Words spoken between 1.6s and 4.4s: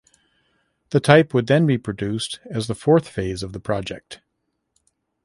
be produced as the fourth phase of the project.